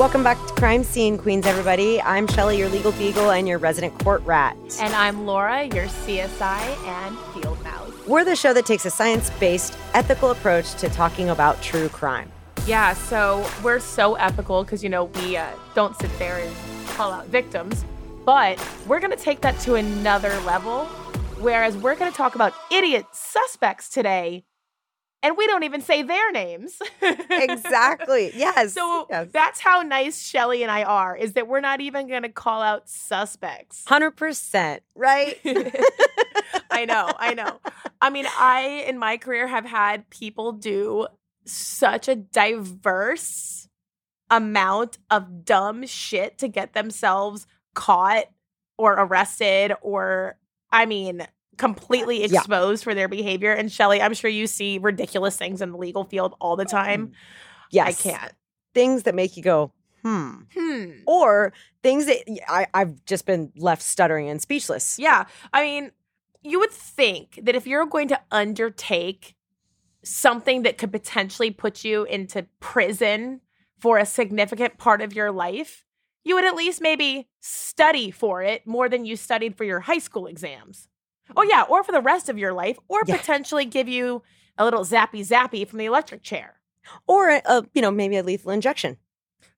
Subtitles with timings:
[0.00, 2.00] Welcome back to Crime Scene Queens, everybody.
[2.00, 4.56] I'm Shelly, your legal beagle and your resident court rat.
[4.80, 7.92] And I'm Laura, your CSI and field mouse.
[8.06, 12.32] We're the show that takes a science based, ethical approach to talking about true crime.
[12.64, 16.56] Yeah, so we're so ethical because, you know, we uh, don't sit there and
[16.96, 17.84] call out victims,
[18.24, 20.86] but we're going to take that to another level.
[21.40, 24.44] Whereas we're going to talk about idiot suspects today
[25.22, 26.80] and we don't even say their names.
[27.30, 28.32] exactly.
[28.34, 28.72] Yes.
[28.72, 29.28] So yes.
[29.32, 32.62] that's how nice Shelly and I are, is that we're not even going to call
[32.62, 33.84] out suspects.
[33.86, 35.38] 100%, right?
[36.70, 37.60] I know, I know.
[38.00, 41.06] I mean, I, in my career, have had people do
[41.44, 43.68] such a diverse
[44.30, 48.26] amount of dumb shit to get themselves caught
[48.78, 50.36] or arrested or,
[50.70, 51.26] I mean,
[51.60, 52.84] completely exposed yeah.
[52.84, 53.52] for their behavior.
[53.52, 57.08] And Shelly, I'm sure you see ridiculous things in the legal field all the time.
[57.08, 57.12] Mm.
[57.70, 57.86] Yes.
[58.06, 58.32] I can't.
[58.74, 60.32] Things that make you go, hmm.
[60.56, 60.90] Hmm.
[61.06, 61.52] Or
[61.82, 64.98] things that I, I've just been left stuttering and speechless.
[64.98, 65.26] Yeah.
[65.52, 65.92] I mean,
[66.42, 69.36] you would think that if you're going to undertake
[70.02, 73.42] something that could potentially put you into prison
[73.78, 75.84] for a significant part of your life,
[76.24, 79.98] you would at least maybe study for it more than you studied for your high
[79.98, 80.88] school exams.
[81.36, 83.16] Oh yeah, or for the rest of your life, or yeah.
[83.16, 84.22] potentially give you
[84.58, 86.60] a little zappy zappy from the electric chair,
[87.06, 88.98] or a, you know maybe a lethal injection.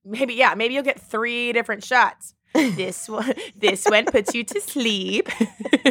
[0.05, 2.35] Maybe yeah, maybe you'll get three different shots.
[2.53, 5.27] this one, this one puts you to sleep.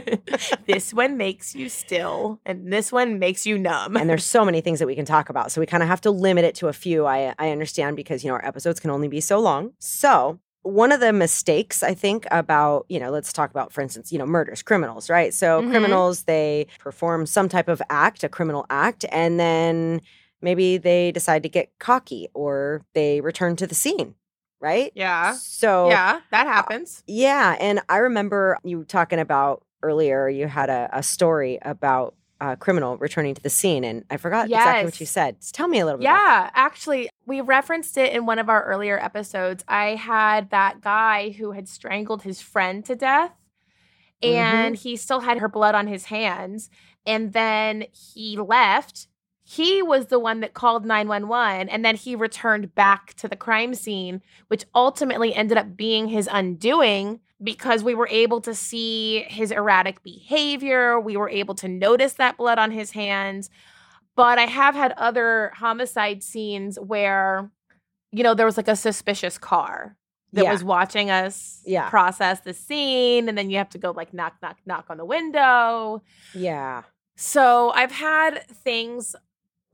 [0.67, 3.97] this one makes you still, and this one makes you numb.
[3.97, 6.01] And there's so many things that we can talk about, so we kind of have
[6.03, 7.05] to limit it to a few.
[7.05, 9.73] I I understand because you know our episodes can only be so long.
[9.81, 14.13] So one of the mistakes I think about, you know, let's talk about, for instance,
[14.13, 15.35] you know, murders, criminals, right?
[15.35, 15.71] So mm-hmm.
[15.71, 20.01] criminals, they perform some type of act, a criminal act, and then
[20.41, 24.15] maybe they decide to get cocky or they return to the scene,
[24.61, 24.93] right?
[24.95, 25.35] Yeah.
[25.35, 27.01] So, yeah, that happens.
[27.01, 27.57] Uh, yeah.
[27.59, 32.97] And I remember you talking about earlier, you had a, a story about uh, criminal
[32.97, 34.61] returning to the scene, and I forgot yes.
[34.61, 35.37] exactly what you said.
[35.53, 36.05] Tell me a little bit.
[36.05, 39.65] Yeah, actually, we referenced it in one of our earlier episodes.
[39.69, 43.33] I had that guy who had strangled his friend to death,
[44.23, 44.83] and mm-hmm.
[44.89, 46.71] he still had her blood on his hands,
[47.07, 49.09] and then he left.
[49.45, 53.75] He was the one that called 911 and then he returned back to the crime
[53.75, 59.51] scene, which ultimately ended up being his undoing because we were able to see his
[59.51, 60.99] erratic behavior.
[61.01, 63.51] We were able to notice that blood on his hands.
[64.15, 67.51] But I have had other homicide scenes where,
[68.11, 69.97] you know, there was like a suspicious car
[70.33, 70.53] that yeah.
[70.53, 71.89] was watching us yeah.
[71.89, 73.29] process the scene.
[73.29, 76.03] And then you have to go like knock, knock, knock on the window.
[76.35, 76.83] Yeah.
[77.17, 79.15] So I've had things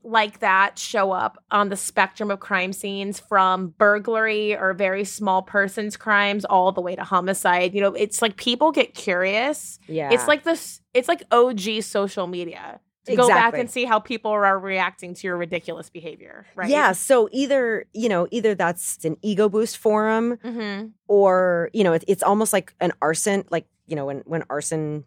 [0.03, 5.41] like that show up on the spectrum of crime scenes from burglary or very small
[5.41, 7.73] persons crimes all the way to homicide.
[7.73, 9.79] You know, it's like people get curious.
[9.87, 10.11] Yeah.
[10.11, 12.79] It's like this it's like OG social media.
[13.13, 13.33] Exactly.
[13.33, 16.69] go back and see how people are reacting to your ridiculous behavior, right?
[16.69, 16.91] Yeah.
[16.93, 20.87] So either, you know, either that's an ego boost for them mm-hmm.
[21.07, 25.05] or, you know, it, it's almost like an arson, like, you know, when when arson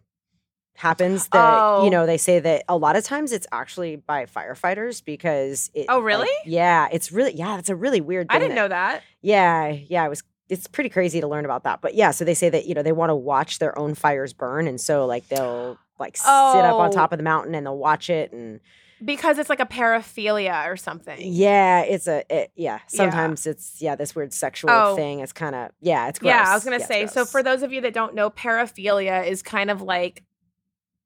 [0.75, 1.83] happens that oh.
[1.83, 5.85] you know they say that a lot of times it's actually by firefighters because it,
[5.87, 8.67] oh really like, yeah it's really yeah it's a really weird i didn't that, know
[8.67, 12.25] that yeah yeah it was it's pretty crazy to learn about that but yeah so
[12.25, 15.05] they say that you know they want to watch their own fires burn and so
[15.05, 16.53] like they'll like oh.
[16.53, 17.13] sit up on top oh.
[17.13, 18.59] of the mountain and they'll watch it and
[19.03, 21.17] because it's like a paraphilia or something.
[21.19, 22.79] Yeah, it's a it, yeah.
[22.87, 23.51] Sometimes yeah.
[23.51, 24.95] it's yeah this weird sexual oh.
[24.95, 25.19] thing.
[25.19, 26.29] It's kind of yeah, it's gross.
[26.29, 27.07] Yeah, I was gonna yeah, say.
[27.07, 30.23] So for those of you that don't know, paraphilia is kind of like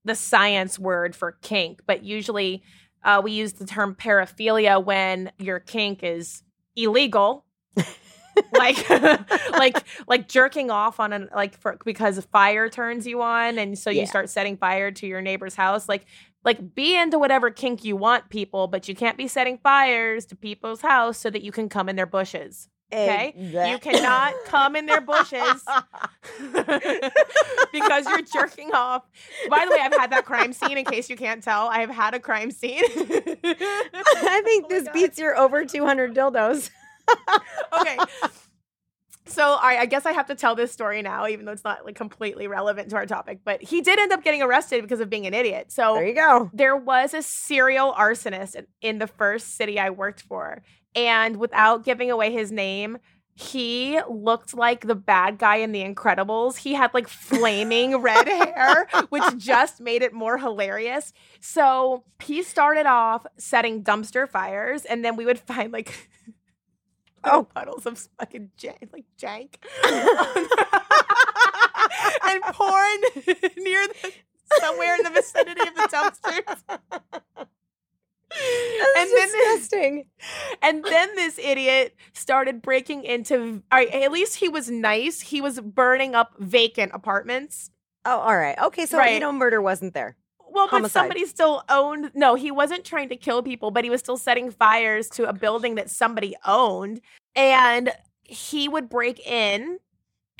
[0.05, 2.63] the science word for kink, but usually
[3.03, 6.43] uh, we use the term paraphilia when your kink is
[6.75, 7.45] illegal.
[8.53, 8.89] like
[9.51, 13.89] like like jerking off on an like for because fire turns you on and so
[13.89, 14.05] you yeah.
[14.05, 16.05] start setting fire to your neighbor's house like
[16.43, 20.35] like be into whatever kink you want people but you can't be setting fires to
[20.35, 23.33] people's house so that you can come in their bushes Okay.
[23.35, 23.71] Exactly.
[23.71, 25.33] You cannot come in their bushes
[27.73, 29.03] because you're jerking off.
[29.49, 31.67] By the way, I've had that crime scene in case you can't tell.
[31.67, 32.81] I have had a crime scene.
[32.85, 34.93] I think oh this God.
[34.93, 36.69] beats your over 200 dildos.
[37.79, 37.97] Okay.
[39.27, 41.85] So I, I guess I have to tell this story now, even though it's not
[41.85, 43.39] like completely relevant to our topic.
[43.43, 45.71] But he did end up getting arrested because of being an idiot.
[45.71, 46.49] So there you go.
[46.53, 50.63] There was a serial arsonist in, in the first city I worked for,
[50.95, 52.97] and without giving away his name,
[53.35, 56.57] he looked like the bad guy in The Incredibles.
[56.57, 61.13] He had like flaming red hair, which just made it more hilarious.
[61.39, 66.09] So he started off setting dumpster fires, and then we would find like
[67.23, 69.55] Oh, puddles of fucking jank, like jank,
[72.23, 72.99] and porn
[73.57, 74.11] near the
[74.59, 76.63] somewhere in the vicinity of the dumpsters.
[78.95, 80.05] That's then- disgusting.
[80.61, 83.63] And then this idiot started breaking into.
[83.71, 85.21] All right, at least he was nice.
[85.21, 87.71] He was burning up vacant apartments.
[88.05, 88.57] oh, all right.
[88.59, 90.15] Okay, so you know murder wasn't there.
[90.57, 92.11] Well, but somebody still owned.
[92.15, 95.33] No, he wasn't trying to kill people, but he was still setting fires to a
[95.33, 97.01] building that somebody owned.
[97.35, 97.91] And
[98.23, 99.79] he would break in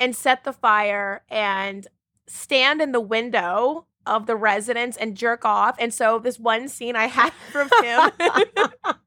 [0.00, 1.86] and set the fire and
[2.26, 5.76] stand in the window of the residence and jerk off.
[5.78, 8.10] And so, this one scene I had from him,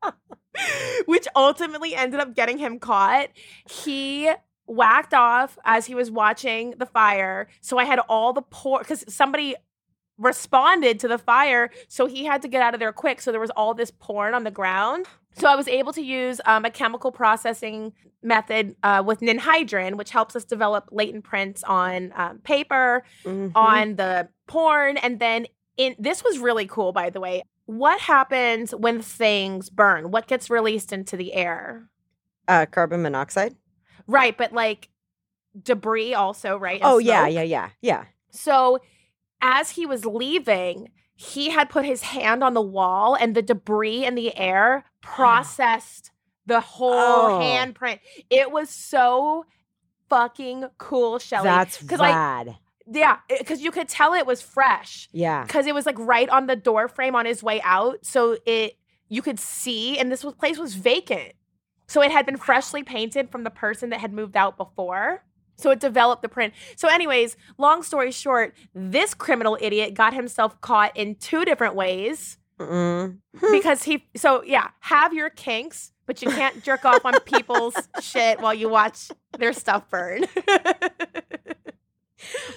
[1.06, 3.30] which ultimately ended up getting him caught,
[3.69, 4.31] he
[4.66, 7.50] whacked off as he was watching the fire.
[7.60, 9.56] So I had all the pour because somebody
[10.22, 13.22] responded to the fire, so he had to get out of there quick.
[13.22, 15.08] So there was all this porn on the ground.
[15.38, 20.12] So I was able to use um, a chemical processing method uh, with ninhydrin, which
[20.12, 23.52] helps us develop latent prints on um, paper, Mhm.
[23.56, 25.48] on the porn, and then
[25.78, 27.44] in this was really cool, by the way.
[27.66, 30.12] What happens when things burn?
[30.12, 31.88] What gets released into the air?
[32.48, 33.56] uh, carbon monoxide.
[34.08, 34.90] Right, but like
[35.64, 36.82] debris also, right?
[36.82, 38.06] and Oh yeah, yeah, yeah, yeah.
[38.32, 38.80] So
[39.42, 44.06] as he was leaving, he had put his hand on the wall and the debris
[44.06, 44.90] in the air ah.
[45.02, 46.12] processed
[46.46, 47.40] the whole Oh.
[47.42, 48.00] handprint.
[48.30, 49.46] It was so
[50.10, 51.46] fucking cool, Shelly.
[51.46, 52.58] That's I- rad.
[52.92, 55.44] yeah, because you could tell it was fresh yeah.
[55.44, 58.06] because it was like right on the door frame on his way out.
[58.06, 58.78] So it
[59.08, 61.34] you could see, and this was, place was vacant.
[61.88, 65.26] So it had been freshly painted from the person that had moved out before.
[65.57, 66.53] So it developed the print.
[66.75, 72.38] So, anyways, long story short, this criminal idiot got himself caught in two different ways
[72.59, 73.18] Mm.
[73.51, 74.06] because he.
[74.15, 78.69] So yeah, have your kinks, but you can't jerk off on people's shit while you
[78.69, 80.25] watch their stuff burn.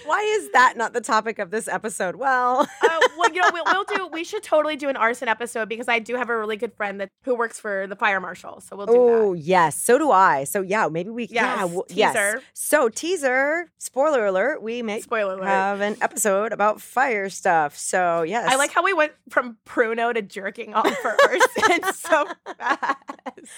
[0.05, 2.15] Why is that not the topic of this episode?
[2.15, 4.07] Well, uh, well, you know, we'll, we'll do.
[4.11, 6.99] We should totally do an arson episode because I do have a really good friend
[7.01, 8.61] that who works for the fire marshal.
[8.61, 10.43] So we'll do oh yes, so do I.
[10.43, 11.33] So yeah, maybe we that.
[11.33, 12.41] yeah, Yes, yes.
[12.53, 15.45] So teaser, spoiler alert, we may Spoiler alert.
[15.45, 17.77] have an episode about fire stuff.
[17.77, 22.27] So yes, I like how we went from pruno to jerking off for arson so
[22.57, 22.97] fast.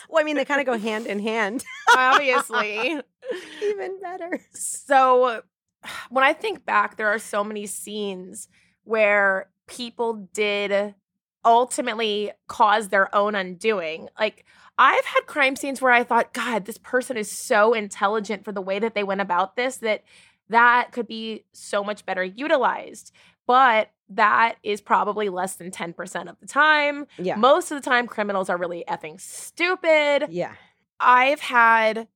[0.09, 1.63] Well, I mean, they kind of go hand in hand.
[1.95, 2.99] Obviously.
[3.63, 4.39] Even better.
[4.53, 5.41] So
[6.09, 8.47] when I think back, there are so many scenes
[8.83, 10.95] where people did
[11.43, 14.09] ultimately cause their own undoing.
[14.19, 14.45] Like
[14.77, 18.61] I've had crime scenes where I thought, God, this person is so intelligent for the
[18.61, 20.03] way that they went about this that
[20.49, 23.11] that could be so much better utilized.
[23.45, 27.07] But that is probably less than 10% of the time.
[27.17, 27.35] Yeah.
[27.35, 30.27] Most of the time, criminals are really effing stupid.
[30.29, 30.53] Yeah.
[30.99, 32.07] I've had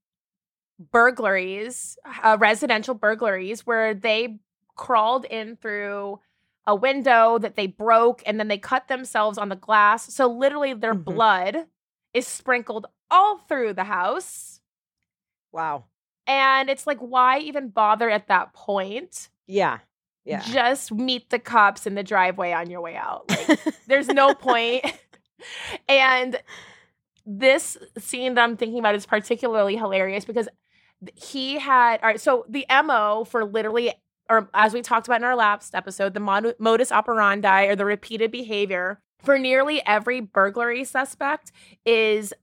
[0.92, 4.39] burglaries, uh, residential burglaries, where they
[4.75, 6.19] crawled in through
[6.66, 10.13] a window that they broke and then they cut themselves on the glass.
[10.13, 11.04] So literally, their Mhm.
[11.06, 11.68] blood
[12.13, 14.62] is sprinkled all through the house.
[15.51, 15.86] Wow.
[16.28, 19.30] And it's like, why even bother at that point?
[19.48, 19.80] Yeah.
[20.24, 20.42] Yeah.
[20.42, 23.28] Just meet the cops in the driveway on your way out.
[23.30, 24.86] Like, there's no point.
[25.89, 26.39] and
[27.25, 30.47] this scene that I'm thinking about is particularly hilarious because
[31.16, 32.22] he had all right.
[32.22, 33.94] So the mo for literally,
[34.30, 37.86] or as we talked about in our last episode, the mod- modus operandi or the
[37.86, 41.52] repeated behavior for nearly every burglary suspect
[41.86, 42.34] is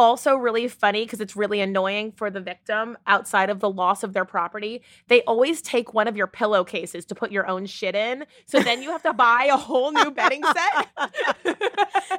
[0.00, 4.14] also really funny because it's really annoying for the victim outside of the loss of
[4.14, 4.82] their property.
[5.08, 8.24] They always take one of your pillowcases to put your own shit in.
[8.46, 10.88] So then you have to buy a whole new bedding set.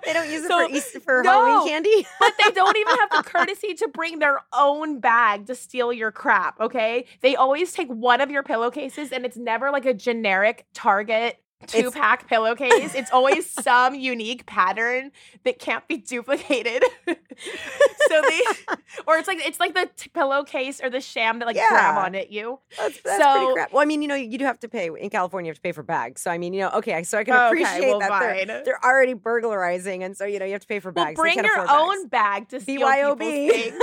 [0.05, 1.31] they don't use it So- for Easter for No.
[1.31, 2.07] Halloween candy.
[2.19, 6.11] but they don't even have the courtesy to bring their own bag to steal your
[6.11, 7.05] crap, okay?
[7.21, 11.77] They always take one of your pillowcases and it's never like a generic Target two
[11.77, 12.93] It's- pack pillowcase.
[12.95, 15.11] It's always some unique pattern
[15.43, 16.83] that can't be duplicated.
[17.07, 18.41] so they,
[19.07, 22.15] or it's like it's like the t- pillowcase or the sham that like grab on
[22.15, 22.59] at you.
[22.77, 23.73] That's, that's pretty So- crap.
[23.73, 25.49] Well, I mean, you know, you do have to pay in California.
[25.49, 26.21] You have to pay for bags.
[26.21, 28.63] So I mean, you know, okay, so I can oh, Okay, appreciate well, that they're,
[28.63, 31.17] they're already burglarizing, and so you know you have to pay for bags.
[31.17, 33.73] They bring your own bag to steal BYOB.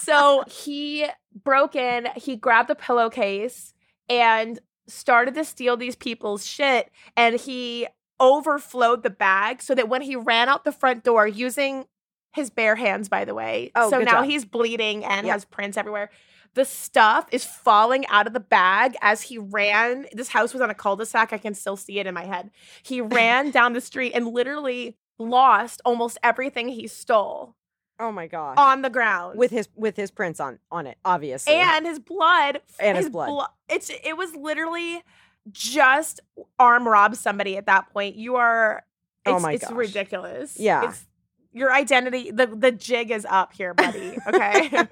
[0.00, 1.06] so he
[1.44, 3.74] broke in, he grabbed the pillowcase
[4.08, 6.90] and started to steal these people's shit.
[7.16, 7.86] And he
[8.20, 11.86] overflowed the bag so that when he ran out the front door using
[12.34, 13.70] his bare hands, by the way.
[13.74, 14.24] Oh, so now job.
[14.24, 15.34] he's bleeding and Yeah.
[15.34, 16.10] has prints everywhere.
[16.54, 20.06] The stuff is falling out of the bag as he ran.
[20.12, 21.32] This house was on a cul-de-sac.
[21.32, 22.50] I can still see it in my head.
[22.82, 27.54] He ran down the street and literally lost almost everything he stole.
[27.98, 28.54] Oh my god.
[28.58, 31.54] on the ground with his with his prints on on it, obviously.
[31.54, 33.26] and his blood And his blood.
[33.28, 35.02] blo- it's it was literally
[35.50, 36.20] just
[36.58, 38.84] arm rob somebody at that point you are
[39.26, 39.72] it's, Oh my it's gosh.
[39.72, 40.88] ridiculous Yeah.
[40.88, 41.06] it's,
[41.52, 44.70] your identity the the jig is up here buddy okay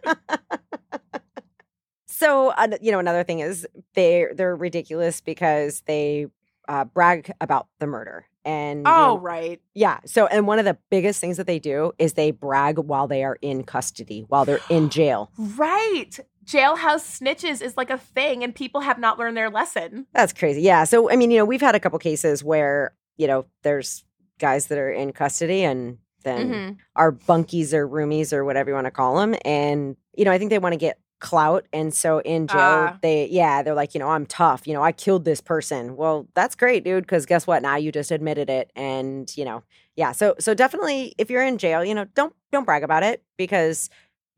[2.06, 6.26] so uh, you know another thing is they they're ridiculous because they
[6.70, 9.60] uh, brag about the murder and you oh know, right.
[9.74, 13.06] Yeah so and one of the biggest things that they do is they brag while
[13.08, 15.30] they are in custody while they're in jail.
[15.36, 16.18] Right.
[16.46, 20.06] Jailhouse snitches is like a thing and people have not learned their lesson.
[20.14, 23.26] That's crazy yeah so i mean you know we've had a couple cases where you
[23.26, 24.04] know there's
[24.38, 26.76] guys that are in custody and then Mhm.
[26.96, 30.38] our bunkies or roomies or whatever you want to call them and you know i
[30.38, 31.66] think they want to get clout.
[31.72, 32.58] And so in jail
[32.90, 32.98] Ah.
[33.02, 34.66] they yeah they're like you know i'm tough.
[34.66, 35.96] You know i killed this person.
[35.96, 37.62] Well that's great dude because guess what?
[37.62, 38.70] Now you just admitted it.
[38.74, 39.62] And you know
[39.96, 40.12] yeah.
[40.12, 43.88] So so definitely if you're in jail you know don't don't brag about it because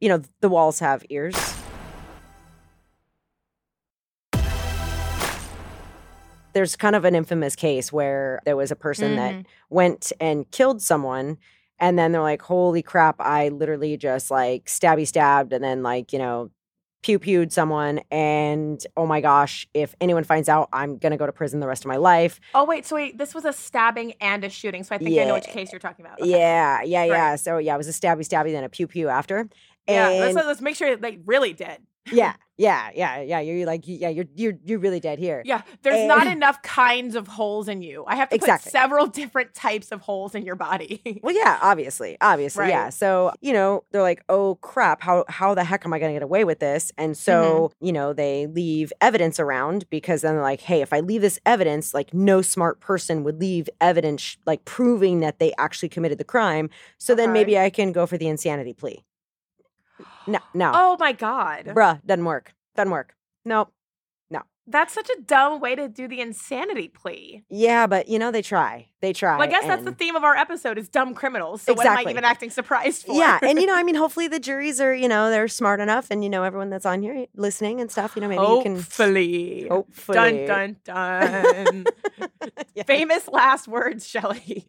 [0.00, 1.36] you know the walls have ears.
[6.54, 9.44] There's kind of an infamous case where there was a person that Mhm.
[9.70, 11.38] went and killed someone
[11.78, 16.12] and then they're like holy crap i literally just like stabby stabbed and then like
[16.12, 16.50] you know
[17.02, 21.32] pew pewed someone and oh my gosh if anyone finds out i'm gonna go to
[21.32, 22.40] prison the rest of my life.
[22.54, 25.24] Oh wait so wait this was a stabbing and a shooting so i think i
[25.24, 26.20] know which case you're talking about.
[26.20, 26.30] Okay.
[26.30, 27.36] yeah yeah yeah.
[27.36, 29.48] So yeah it was a stabby stabby then a pew pew after.
[29.88, 31.78] Yeah let's, let's make sure they really did
[32.10, 36.06] yeah yeah yeah yeah you're like yeah you're you're you're really dead here Yeah, there's
[36.06, 38.04] not enough kinds of holes in you.
[38.06, 38.70] I have to Exactly.
[38.70, 41.00] put several different types of holes in your body.
[41.22, 42.88] Well, yeah, obviously, obviously, yeah.
[42.90, 45.02] So you know, they're like, "Oh crap!
[45.02, 47.22] How how the heck am I going to get away with this?" And mm-hmm.
[47.22, 51.20] so you know, they leave evidence around because then they're like, "Hey, if I leave
[51.20, 56.18] this evidence, like no smart person would leave evidence like proving that they actually committed
[56.18, 56.70] the crime.
[56.98, 57.34] So then uh-huh.
[57.34, 59.04] maybe I can go for the insanity plea."
[60.26, 61.66] No, no, oh my god.
[61.66, 62.54] bruh, doesn't work.
[62.76, 63.14] Doesn't work.
[63.44, 63.72] Nope.
[64.30, 64.42] No.
[64.66, 67.42] That's such a dumb way to do the insanity plea.
[67.50, 68.88] Yeah, but you know, they try.
[69.00, 69.36] They try.
[69.36, 71.62] Well, I guess that's the theme of our episode is dumb criminals.
[71.62, 73.14] So what am I even acting surprised for?
[73.14, 76.06] yeah and you know i mean hopefully the juries are you know they're smart enough
[76.10, 78.76] and you know everyone that's on here listening and stuff you know maybe you can
[78.76, 79.66] hopefully.
[79.68, 81.84] hopefully Dun dun dun.
[82.74, 82.84] Yeah.
[82.84, 84.68] Famous last words, Shelly.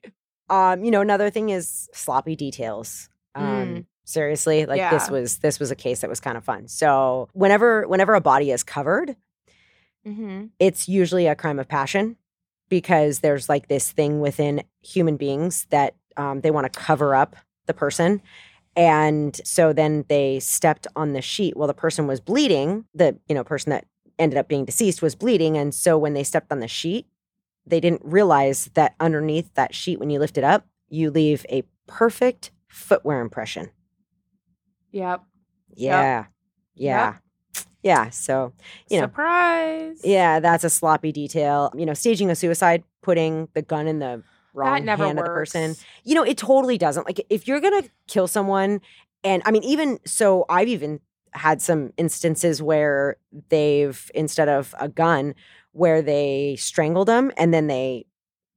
[0.49, 3.85] um you know another thing is sloppy details um Mm.
[4.05, 6.67] Seriously like this was this was a case that was kind of fun.
[6.67, 9.15] So whenever whenever a body is covered
[10.05, 10.47] Mm-hmm.
[10.59, 12.17] it's usually a crime of passion
[12.67, 17.37] because there's like this thing within human beings that um, they want to cover up
[17.67, 18.21] the person.
[18.75, 21.55] And so then they stepped on the sheet.
[21.55, 22.83] While the person was bleeding.
[22.93, 23.85] The you know person that
[24.19, 25.57] ended up being deceased was bleeding.
[25.57, 27.07] And so when they stepped on the sheet
[27.65, 31.63] they didn't realize that underneath that sheet when you lift it up you leave a
[31.87, 33.69] perfect footwear impression
[34.93, 35.21] Yep.
[35.75, 36.25] yeah
[36.75, 37.15] yeah
[37.83, 38.53] yeah so
[38.89, 39.99] you know Surprise.
[40.03, 41.71] yeah, that's a sloppy detail.
[41.75, 44.23] You know, staging a suicide, putting the gun in the
[44.53, 45.11] wrong hand works.
[45.11, 45.75] of the person.
[46.03, 47.05] You know, it totally doesn't.
[47.05, 48.79] Like if you're gonna kill someone,
[49.23, 50.99] and I mean, even so, I've even
[51.31, 53.17] had some instances where
[53.49, 55.35] they've instead of a gun,
[55.71, 58.05] where they strangled them and then they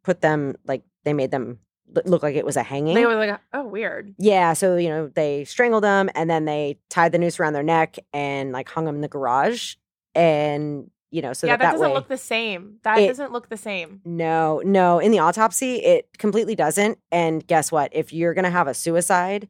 [0.04, 1.58] put them like they made them
[1.94, 2.94] l- look like it was a hanging.
[2.94, 4.14] They were like, oh, weird.
[4.18, 7.62] Yeah, so you know they strangled them and then they tied the noose around their
[7.62, 9.74] neck and like hung them in the garage,
[10.14, 11.94] and you know so yeah, that, that, that doesn't way.
[11.94, 12.76] look the same.
[12.82, 14.00] That It- doesn't look the same.
[14.04, 16.98] no, no, in the autopsy it completely doesn't.
[17.12, 17.90] And guess what?
[17.94, 19.48] If you're gonna have a suicide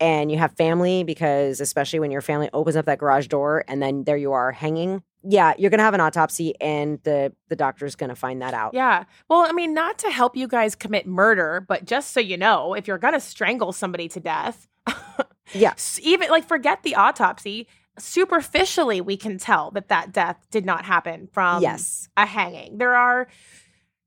[0.00, 3.82] and you have family, because especially when your family opens up that garage door and
[3.82, 7.96] then there you are hanging, yeah, you're gonna have an autopsy and the the doctor's
[7.96, 8.74] gonna find that out.
[8.74, 9.04] Yeah.
[9.28, 12.74] Well, I mean, not to help you guys commit murder, but just so you know,
[12.74, 14.68] if you're going to strangle somebody to death,
[15.54, 15.74] Yeah.
[16.02, 17.66] even like forget the autopsy,
[17.98, 22.08] superficially we can tell that that death did not happen from yes.
[22.16, 22.78] a hanging.
[22.78, 23.28] There are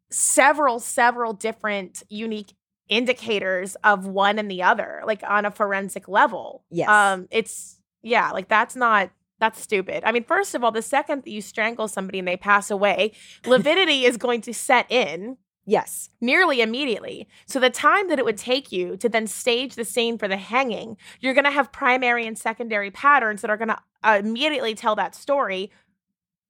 [0.10, 2.54] several several different unique
[2.90, 6.64] indicators of one and the other like on a forensic level.
[6.70, 6.90] Yes.
[6.90, 10.04] Um it's yeah, like that's not that's stupid.
[10.06, 13.12] I mean, first of all, the second that you strangle somebody and they pass away,
[13.46, 16.10] lividity is going to set in Yes.
[16.22, 17.28] nearly immediately.
[17.48, 20.38] So the time that it would take you to then stage the scene for the
[20.38, 24.76] hanging, you're going to have primary and secondary patterns that are going to uh, immediately
[24.76, 25.72] tell that story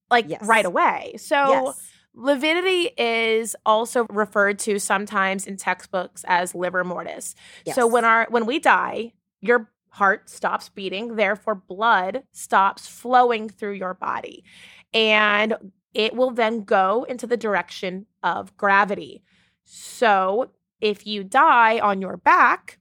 [0.10, 0.46] like Yes.
[0.46, 1.16] right away.
[1.18, 1.92] So yes.
[2.14, 7.36] lividity is also referred to sometimes in textbooks as livor mortis.
[7.74, 13.74] So when our when we die, your heart stops beating, therefore blood stops flowing through
[13.74, 14.44] your body.
[14.94, 15.56] And
[15.94, 19.24] it will then go into the direction of gravity.
[19.64, 22.80] So if you die on your back,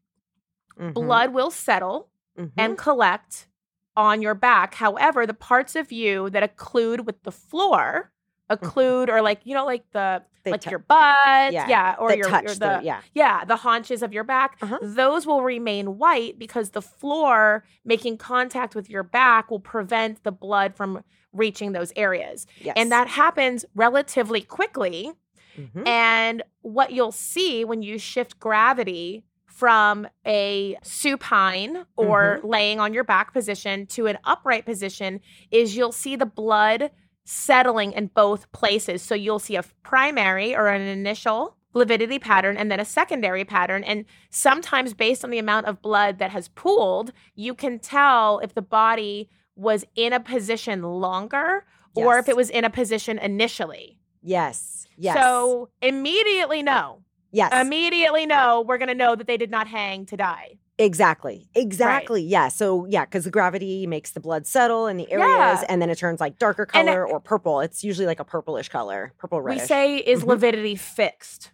[0.79, 0.95] Mhm.
[0.95, 2.53] blood will settle Mhm.
[2.57, 3.49] and collect
[3.97, 4.75] on your back.
[4.75, 8.13] However, the parts of you that occlude with the floor,
[8.51, 10.27] occlude or like, you know, like the Mm-hmm.
[10.43, 13.01] They like tou- your butt, Yeah, yeah, or your, touch your the- the yeah.
[13.13, 14.79] yeah, the haunches of your back, Uh-huh.
[14.81, 20.33] those will remain white because the floor making contact with your back will prevent the
[20.33, 21.05] blood from
[21.35, 22.47] reaching those areas.
[22.59, 22.73] Yes.
[22.79, 25.13] And that happens relatively quickly.
[25.59, 25.87] Mhm.
[25.87, 32.47] And what you'll see when you shift gravity from a supine or Mm-hmm.
[32.49, 36.91] laying on your back position to an upright position is you'll see the blood
[37.25, 39.03] settling in both places.
[39.03, 43.85] So you'll see a primary or an initial lividity pattern and then a secondary pattern.
[43.85, 48.55] And sometimes, based on the amount of blood that has pooled, you can tell if
[48.55, 53.99] the body was in a position longer or if it was in a position initially.
[54.23, 54.87] Yes.
[54.97, 55.17] Yes.
[55.17, 57.03] So immediately know.
[57.33, 57.53] yes.
[57.55, 60.59] Immediately know we're gonna know that they did not hang to die.
[60.85, 61.49] Exactly.
[61.55, 62.23] Exactly.
[62.23, 62.49] Yeah.
[62.49, 65.29] So yeah, because the gravity makes the blood settle in the areas,
[65.61, 65.65] Yeah.
[65.69, 67.61] and then it turns like darker color or purple.
[67.61, 69.63] It's usually like a purplish color, purple reddish.
[69.63, 70.29] We say is Mhm.
[70.29, 71.53] lividity fixed.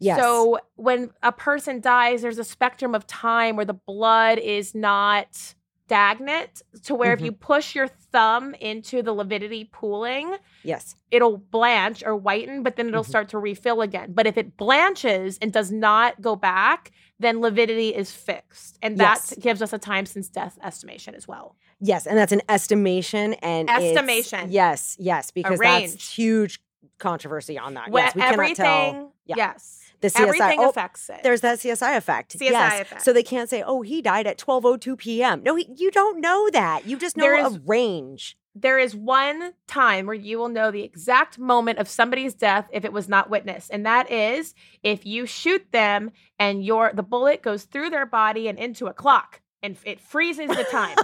[0.00, 0.20] yes.
[0.20, 5.54] So when a person dies, there's a spectrum of time where the blood is not
[5.86, 7.24] stagnant to where if Mhm.
[7.24, 10.94] you push your thumb into the lividity pooling, yes.
[11.10, 13.08] it'll blanch or whiten, but then it'll Mhm.
[13.08, 14.12] start to refill again.
[14.12, 18.78] But if it blanches and does not go back, then lividity is fixed.
[18.82, 19.34] And that Yes.
[19.40, 21.56] gives us a time since death estimation as well.
[21.80, 24.50] Yes, and that's an estimation and Estimation.
[24.50, 25.92] Yes, yes, because range.
[25.92, 26.60] that's huge
[26.98, 27.88] controversy on that.
[27.92, 29.14] Yes, we cannot tell.
[29.26, 29.34] Yeah.
[29.36, 29.74] yes.
[30.00, 31.20] The CSI Everything oh, affects it.
[31.24, 32.38] There's that CSI effect.
[32.38, 32.80] CSI yes.
[32.82, 33.02] effect.
[33.02, 36.48] So they can't say, "Oh, he died at 12:02 p.m." No, he, you don't know
[36.50, 36.86] that.
[36.86, 38.36] You just know There a is- range.
[38.60, 42.84] There is one time where you will know the exact moment of somebody's death if
[42.84, 47.42] it was not witnessed and that is if you shoot them and your the bullet
[47.42, 50.96] goes through their body and into a clock and it freezes the time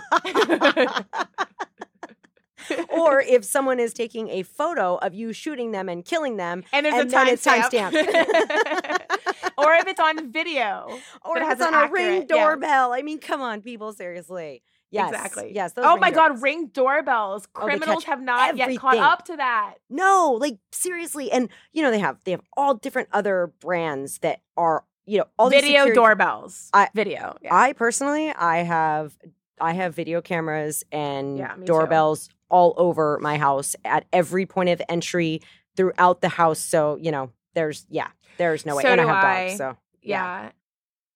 [2.89, 6.87] or if someone is taking a photo of you shooting them and killing them, and
[6.87, 7.93] there's and a then time it's timestamped.
[9.59, 10.89] or if it's on video
[11.25, 12.45] or if has it's on a ring accurate- yeah.
[12.45, 12.93] doorbell.
[12.93, 14.63] I mean, come on, people, seriously.
[14.91, 15.73] Yes, exactly Yes.
[15.77, 19.75] oh my god ring doorbells Oh, criminals catch have not yet caught up to that
[19.91, 24.41] No, like seriously, and you know they have they have all different other brands that
[24.57, 27.55] are you know all video security- doorbells I- video yeah.
[27.55, 29.17] I personally, I have
[29.61, 31.73] I have video cameras and Yeah, me too.
[31.73, 35.41] doorbells all over my house at every point of entry
[35.77, 36.59] throughout the house.
[36.61, 38.83] So you know, there's yeah, there's no way.
[38.83, 39.47] So and I have I.
[39.49, 40.51] dogs, so Yeah.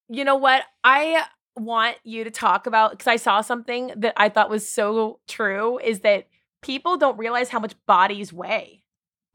[0.08, 0.64] You know what?
[0.82, 1.24] I
[1.58, 5.78] want you to talk about because I saw something that I thought was so true
[5.78, 6.26] is that
[6.62, 8.82] people don't realize how much bodies weigh.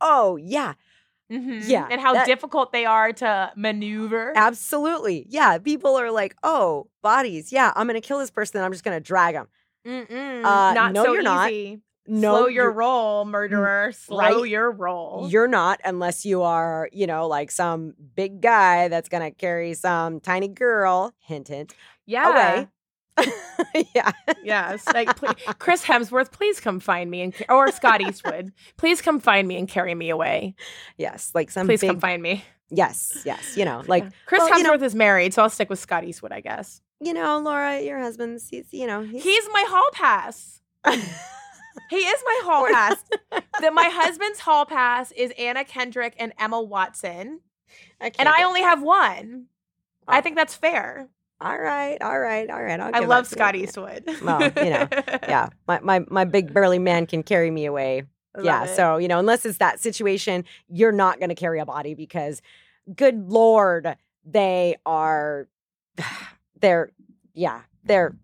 [0.02, 0.74] oh yeah,
[1.32, 1.64] Mhm.
[1.68, 4.34] Yeah, And how that- difficult they are to maneuver.
[4.36, 5.58] absolutely, yeah.
[5.58, 9.36] People are like, oh, bodies, yeah, I'm gonna kill this person, I'm just gonna drag
[9.36, 9.48] them.
[9.88, 10.44] Mm-mm.
[10.46, 11.52] Uh, not no, so you're not.
[11.52, 11.82] easy.
[12.06, 13.94] No, Slow your roll, murderer.
[13.94, 14.50] Slow right.
[14.50, 15.28] your roll.
[15.30, 20.20] You're not unless you are, you know, like some big guy that's gonna carry some
[20.20, 21.14] tiny girl.
[21.20, 21.74] Hint, hint.
[22.06, 22.66] Yeah.
[23.96, 24.12] Yeah.
[24.44, 24.86] Yes.
[24.88, 28.52] Like pl- Chris Hemsworth, please come find me and or Scott Eastwood.
[28.78, 30.56] Please come find me and carry me away.
[30.98, 31.32] Yes.
[31.36, 31.92] Like some Please big.
[31.92, 32.44] come find me.
[32.70, 33.22] yes.
[33.26, 33.56] Yes.
[33.56, 34.10] You know, like Yeah.
[34.26, 36.82] Chris well, you Hemsworth know- is married, so I'll stick with Scott Eastwood, I guess.
[37.00, 38.50] you know, Laura, your husband's.
[38.50, 39.24] He's, you know, he's.
[39.24, 40.62] He's my hall pass.
[41.90, 43.04] He is my hall pass.
[43.60, 47.40] that my husband's hall pass is Anna Kendrick and Emma Watson,
[48.00, 49.48] can't and I only have one.
[50.08, 50.22] I Oh.
[50.22, 51.08] think that's fair.
[51.44, 52.02] All right.
[52.02, 52.50] All right.
[52.50, 52.80] All right.
[52.80, 53.64] I'll I love Scott you.
[53.64, 54.04] Eastwood.
[54.24, 54.88] Well, you know,
[55.28, 55.50] Yeah.
[55.68, 58.04] My, my my big burly man can carry me away
[58.36, 58.76] love yeah it.
[58.76, 62.42] so you know unless it's that situation you're not going to carry a body because
[62.96, 65.48] good lord they are
[66.60, 66.92] they're
[67.36, 68.16] yeah they're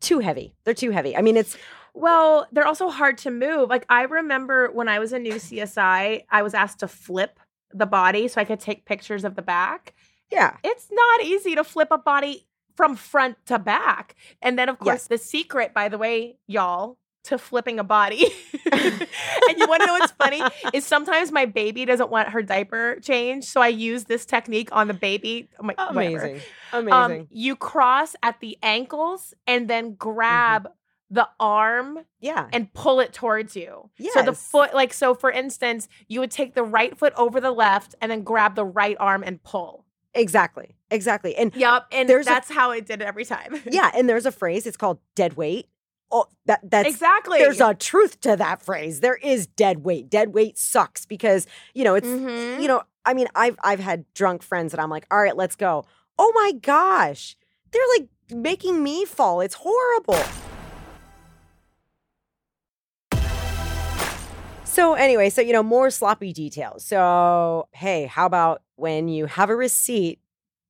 [0.00, 1.58] too heavy they're too heavy i mean it's
[1.92, 3.68] Well, they're also hard to move.
[3.68, 7.40] Like I remember when I was a new CSI, I was asked to flip
[7.74, 9.92] the body so I could take pictures of the back.
[10.30, 12.46] yeah It's not easy to flip a body
[12.80, 14.14] from front to back.
[14.40, 15.08] And then of course Yes.
[15.08, 18.24] the secret, by the way, y'all, to flipping a body.
[18.72, 22.96] and you want to know what's funny is sometimes my baby doesn't want her diaper
[23.02, 25.50] changed, so I use this technique on the baby.
[25.62, 26.00] Like, whatever.
[26.00, 26.40] amazing
[26.72, 30.70] amazing Um, you cross at the ankles and then grab
[31.10, 33.90] the arm yeah and pull it towards you.
[34.12, 37.50] So the foot, like, so for instance, you would take the right foot over the
[37.50, 39.84] left and then grab the right arm and pull.
[40.14, 41.86] Exactly exactly and Yep.
[41.92, 43.60] And There's a- that's how I did it every time.
[43.70, 45.66] yeah and there's a phrase it's called dead weight
[46.10, 47.38] oh that that's exactly.
[47.38, 51.84] there's a truth to that phrase there is dead weight dead weight sucks because you
[51.84, 52.60] know it's Mhm.
[52.60, 55.56] you know, I mean, I've I've had drunk friends that I'm like, all right, let's
[55.56, 55.84] go.
[56.18, 57.34] Oh my gosh,
[57.70, 59.40] they're like making me fall.
[59.40, 60.22] It's horrible.
[64.70, 66.84] So anyway, so you know, more sloppy details.
[66.84, 70.20] So, hey, how about when you have a receipt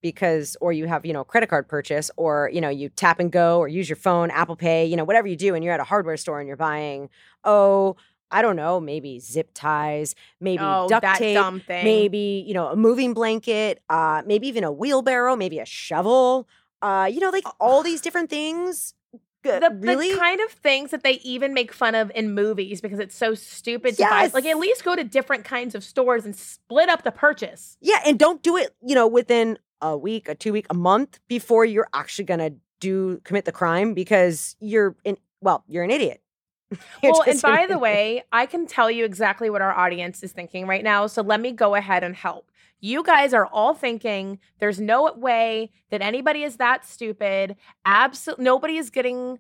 [0.00, 3.30] because or you have, you know, credit card purchase or, you know, you tap and
[3.30, 5.80] go or use your phone, Apple Pay, you know, whatever you do and you're at
[5.80, 7.10] a hardware store and you're buying,
[7.44, 7.96] oh,
[8.30, 11.36] I don't know, maybe zip ties, maybe oh, duct tape,
[11.84, 16.48] maybe, you know, a moving blanket, uh, maybe even a wheelbarrow, maybe a shovel.
[16.80, 18.94] Uh, you know, like all these different things.
[19.42, 20.12] The, really?
[20.12, 23.34] the kind of things that they even make fun of in movies because it's so
[23.34, 24.22] stupid to buy.
[24.22, 24.34] Yes.
[24.34, 27.78] Like at least go to different kinds of stores and split up the purchase.
[27.80, 31.20] Yeah, and don't do it, you know, within a week, a two week, a month
[31.28, 32.50] before you're actually gonna
[32.80, 36.22] do commit the crime because you're in well, you're an idiot.
[37.02, 40.30] You're well, and by the way, I can tell you exactly what our audience is
[40.30, 41.08] thinking right now.
[41.08, 42.49] So let me go ahead and help.
[42.80, 47.56] You guys are all thinking there's no way that anybody is that stupid.
[47.84, 49.38] Absolutely, nobody is getting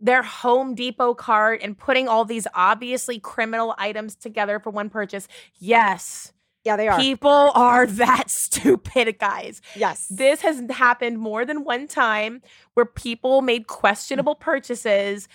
[0.00, 5.26] their Home Depot cart and putting all these obviously criminal items together for one purchase.
[5.58, 6.32] Yes,
[6.64, 6.98] Yeah, they are.
[6.98, 9.62] people are that stupid, guys.
[9.74, 10.06] yes.
[10.10, 12.42] This has happened more than one time
[12.74, 15.28] where people made questionable purchases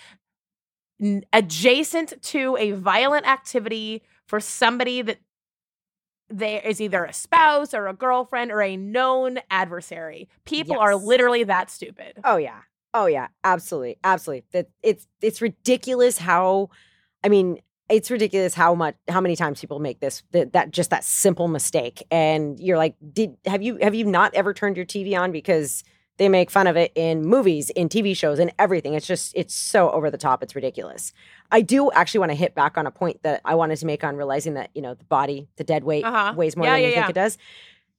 [1.32, 5.18] adjacent to a violent activity for somebody that
[6.32, 10.28] there is either a spouse or a girlfriend or a known adversary.
[10.44, 12.20] People are literally that stupid.
[12.24, 12.60] Oh yeah.
[12.94, 13.28] Oh yeah.
[13.44, 13.98] Absolutely.
[14.02, 14.44] Absolutely.
[14.52, 16.70] That it's it's ridiculous how
[17.24, 20.90] I mean, it's ridiculous how much how many times people make this that, that just
[20.90, 24.86] that simple mistake and you're like did have you have you not ever turned your
[24.86, 25.84] TV on because
[26.22, 28.94] they make fun of it in movies in TV shows and everything.
[28.94, 30.42] It's just it's so over the top.
[30.42, 31.12] It's ridiculous.
[31.50, 34.04] I do actually want to hit back on a point that I wanted to make
[34.04, 36.32] on realizing that you know the body the dead weight Uh-huh.
[36.36, 37.36] weighs more Yeah, than yeah, you think it does.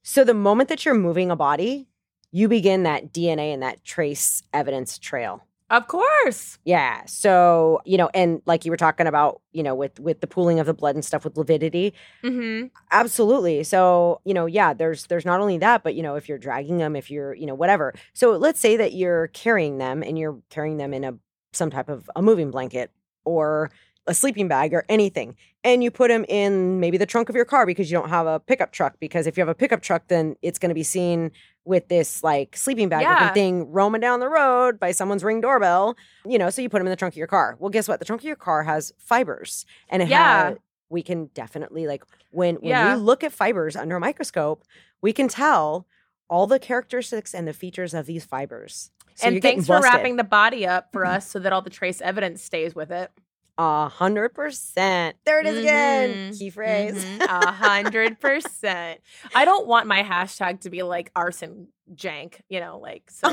[0.02, 1.86] So the moment that you're moving a body
[2.32, 6.58] you begin that DNA and that trace evidence trail Of course.
[6.64, 7.02] yeah.
[7.06, 10.60] So, you know, and like you were talking about, you know, with with the pooling
[10.60, 13.64] of the blood and stuff with lividity, hmm absolutely.
[13.64, 16.78] So, you know, yeah, there's there's not only that, but you know, if you're dragging
[16.78, 17.94] them, if you're, you know, whatever.
[18.12, 21.14] So, let's say that you're carrying them and you're carrying them in a
[21.52, 22.90] some type of a moving blanket
[23.24, 23.70] or
[24.06, 27.46] a sleeping bag or anything and you put them in maybe the trunk of your
[27.46, 30.08] car because you don't have a pickup truck because if you have a pickup truck
[30.08, 31.30] then it's going to be seen
[31.64, 33.32] with this like sleeping bag Yeah.
[33.32, 36.86] thing roaming down the road by someone's ring doorbell you know so you put them
[36.86, 38.92] in the trunk of your car well guess what the trunk of your car has
[38.98, 40.48] fibers and it Yeah.
[40.50, 40.58] has
[40.90, 42.94] we can definitely like when when Yeah.
[42.96, 44.64] we look at fibers under a microscope
[45.00, 45.86] we can tell
[46.28, 50.24] all the characteristics and the features of these fibers so and thanks for wrapping the
[50.24, 53.10] body up for us so that all the trace evidence stays with it.
[53.56, 55.16] A hundred percent.
[55.24, 56.10] There it is again.
[56.32, 56.38] Mhm.
[56.38, 57.04] Key phrase.
[57.04, 57.20] Mhm.
[57.22, 59.00] A hundred percent.
[59.34, 63.28] I don't want my hashtag to be like arson jank, you know, like so.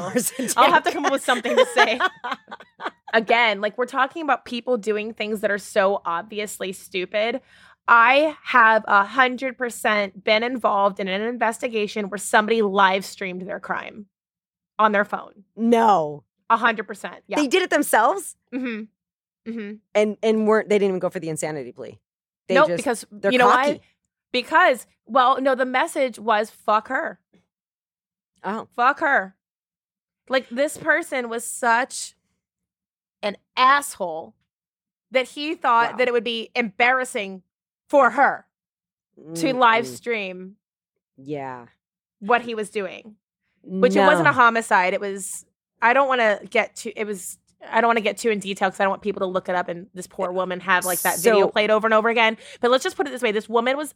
[0.57, 1.99] I'll have to come up with something to say.
[3.13, 7.41] Again, like we're talking about people doing things that are so obviously stupid.
[7.88, 13.60] I have a hundred percent been involved in an investigation where somebody live streamed their
[13.60, 14.05] crime
[14.79, 15.43] on their phone.
[15.55, 17.23] no, A hundred percent.
[17.27, 17.38] Yeah.
[17.38, 18.84] they did it themselves, mm-hmm.
[19.47, 19.75] Mm-hmm.
[19.95, 21.99] and and weren't they didn't even go for the insanity plea.
[22.47, 23.71] They nope, just, because they're you know cocky.
[23.71, 23.80] why?
[24.32, 27.19] Because well, no, the message was fuck her.
[28.43, 29.36] oh Fuck her.
[30.30, 32.15] Like this person was such
[33.23, 34.36] an asshole
[35.12, 35.97] that he thought Wow.
[35.97, 37.43] that it would be embarrassing
[37.89, 38.45] for her
[39.36, 40.56] to live stream
[41.17, 41.65] Yeah,
[42.19, 43.15] what he was doing.
[43.63, 44.93] Which it wasn't a homicide.
[44.93, 45.45] It was
[45.82, 47.38] I don't want to get to it was
[47.69, 49.50] I don't want to get too in detail because I don't want people to look
[49.50, 52.38] it up and this poor woman have like that video played over and over again.
[52.60, 53.32] But let's just put it this way.
[53.32, 53.93] This woman was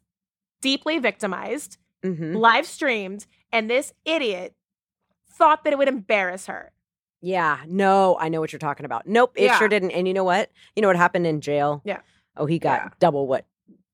[0.61, 2.35] deeply victimized, Mhm.
[2.35, 4.53] live streamed, and this idiot
[5.31, 6.71] thought that it would embarrass her.
[7.21, 9.07] Yeah, no, I know what you're talking about.
[9.07, 9.57] Nope, it Yeah.
[9.57, 9.91] sure didn't.
[9.91, 10.51] And you know what?
[10.75, 11.81] You know what happened in jail?
[11.83, 11.99] Yeah.
[12.37, 12.89] Oh, he got Yeah.
[12.99, 13.45] double what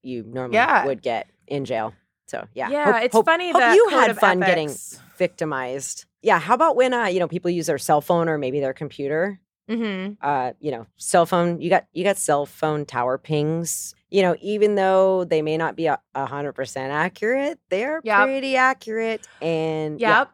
[0.04, 0.86] you normally Yeah.
[0.86, 1.94] would get in jail.
[2.28, 4.70] So yeah, Yeah, Hope- it's hope- funny hope that you had fun getting
[5.18, 6.06] victimized.
[6.22, 6.40] Yeah.
[6.40, 9.40] How about when uh, you know, people use their cell phone or maybe their computer?
[9.72, 10.18] Mhm.
[10.22, 13.96] Uh, you know, cell phone, you got you got cell phone tower pings.
[14.10, 18.26] You know, even though they may not be hundred percent accurate, they're Yep.
[18.26, 19.28] pretty accurate.
[19.42, 20.10] And Yep.
[20.10, 20.26] yeah,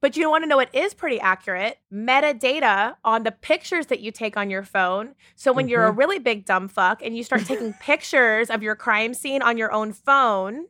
[0.00, 1.78] But you want to know what is pretty accurate?
[1.92, 5.14] Metadata on the pictures that you take on your phone.
[5.36, 5.98] So when you're a Mm-hmm.
[5.98, 9.72] really big dumb fuck and you start taking pictures of your crime scene on your
[9.72, 10.66] own phone,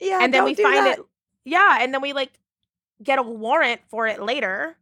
[0.00, 0.98] yeah, and then we find that.
[0.98, 1.06] it,
[1.44, 2.32] yeah, and then we like
[3.02, 4.76] get a warrant for it later.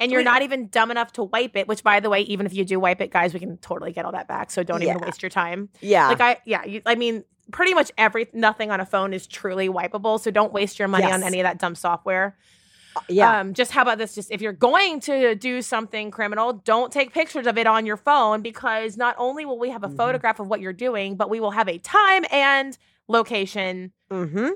[0.00, 2.54] And you're not even dumb enough to wipe it, which by the way, even if
[2.54, 4.50] you do wipe it, guys, we can totally get all that back.
[4.50, 5.68] So don't even waste your time.
[5.80, 9.26] Yeah, Like I yeah, you, I mean, pretty much every nothing on a phone is
[9.26, 10.18] truly wipeable.
[10.18, 12.36] So don't waste your money on any of that dumb software.
[13.08, 13.40] yeah.
[13.40, 14.14] Um, just how about this?
[14.16, 17.96] Just if you're going to do something criminal, don't take pictures of it on your
[17.96, 19.96] phone because not only will we have a Mhm.
[19.96, 24.48] photograph of what you're doing, but we will have a time and location mm-hmm.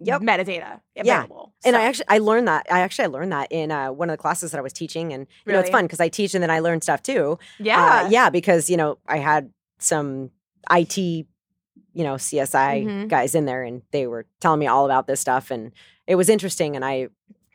[0.00, 0.20] Yep.
[0.22, 1.02] metadata Yeah.
[1.24, 1.52] available.
[1.64, 4.10] And So- I actually I learned that I actually I learned that in uh, one
[4.10, 6.34] of the classes that I was teaching, and you know it's fun because I teach
[6.34, 7.38] and then I learn stuff too.
[7.58, 10.30] yeah, uh, yeah, because you know I had some
[10.70, 13.08] IT, you know CSI Mhm.
[13.08, 15.72] guys in there, and they were telling me all about this stuff, and
[16.06, 16.76] it was interesting.
[16.76, 17.08] And I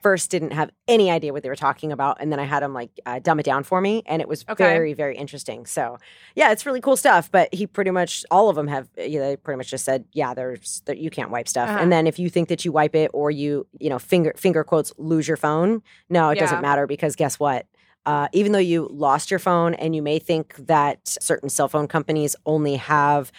[0.04, 2.74] first didn't have any idea what they were talking about, and then I had them
[2.74, 4.64] like uh, dumb it down for me, and it was Okay.
[4.66, 5.66] very very interesting.
[5.66, 5.98] So
[6.36, 7.32] yeah, it's really cool stuff.
[7.32, 10.06] But he pretty much all of them have you know, they pretty much just said
[10.14, 11.80] yeah, there's that you can't wipe stuff, Uh-huh.
[11.80, 14.64] and then if you think that you wipe it or you you know finger finger
[14.64, 16.42] quotes lose your phone, no, it Yeah.
[16.42, 17.66] doesn't matter because guess what?
[18.06, 21.88] Uh, even though you lost your phone and you may think that certain cell phone
[21.88, 23.32] companies only have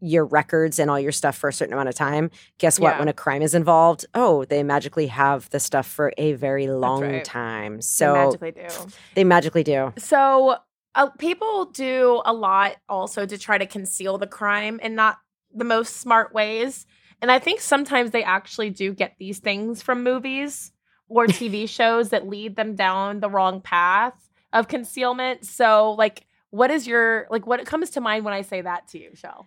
[0.00, 2.94] your records and all your stuff for a certain amount of time, guess what?
[2.94, 2.98] Yeah.
[3.00, 7.02] When a crime is involved, oh, they magically have the stuff for a very long
[7.02, 7.24] right.
[7.24, 7.76] time.
[7.76, 8.68] They So magically do.
[9.14, 9.92] they magically do.
[9.98, 10.56] So
[10.94, 15.18] uh, people do a lot also to try to conceal the crime in not
[15.54, 16.86] the most smart ways.
[17.22, 20.72] And I think sometimes they actually do get these things from movies
[21.08, 24.14] or TV shows that lead them down the wrong path
[24.52, 25.44] of concealment.
[25.44, 27.46] So, like, what is your like?
[27.46, 29.46] What comes to mind when I say that to you, Shell?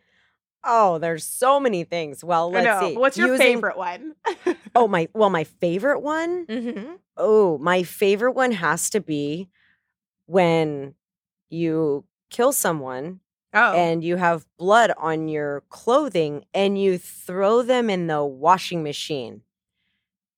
[0.63, 2.23] Oh, there's so many things.
[2.23, 2.95] Well, let's see.
[2.97, 4.15] What's your Using- favorite one?
[4.76, 6.45] Oh my well, my favorite one.
[6.45, 6.93] mm-hmm.
[7.17, 9.49] Oh, my favorite one has to be
[10.26, 10.95] when
[11.49, 13.19] you kill someone
[13.54, 18.82] Oh, and you have blood on your clothing and you throw them in the washing
[18.82, 19.41] machine.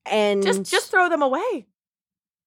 [0.05, 1.65] And just just throw them away.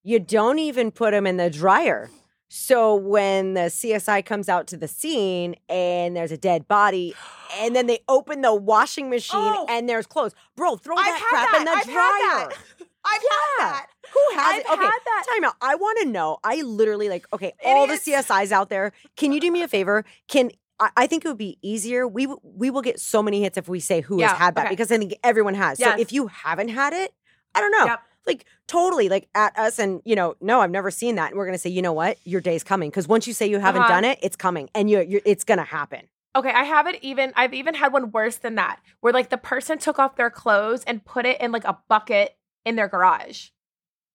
[0.04, 2.10] you don't even put them in the dryer.
[2.50, 7.14] So when the CSI comes out to the scene and there's a dead body
[7.60, 9.66] and then they open the washing machine Oh.
[9.68, 10.34] and there's clothes.
[10.56, 11.58] Bro, throw I've that crap that.
[11.58, 12.40] in the I've dryer.
[12.40, 12.56] had that.
[13.04, 13.64] I've Yeah.
[13.66, 13.86] had that.
[14.12, 14.66] Who has I've it?
[14.72, 15.24] Okay, had that.
[15.34, 15.54] time out.
[15.60, 16.38] I want to know.
[16.42, 17.26] I literally like.
[17.32, 18.92] Okay, all the CSIs out there.
[19.16, 20.04] Can you do me a favor?
[20.28, 22.06] Can I, I think it would be easier.
[22.08, 24.54] We w- we will get so many hits if we say who Yeah, has had
[24.54, 24.72] that okay.
[24.72, 25.78] because I think everyone has.
[25.80, 25.94] Yes.
[25.94, 27.12] So if you haven't had it,
[27.54, 27.84] I don't know.
[27.84, 28.00] Yep.
[28.28, 31.46] Like totally, like at us, and you know, no, I've never seen that, and we're
[31.46, 33.94] gonna say, you know what, your day's coming because once you say you haven't Uh-huh.
[33.94, 36.02] done it, it's coming, and you, you're, it's gonna happen.
[36.36, 39.78] Okay, I haven't even I've even had one worse than that, where like the person
[39.78, 43.48] took off their clothes and put it in like a bucket in their garage.